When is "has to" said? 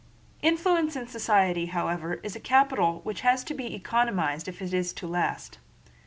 3.21-3.53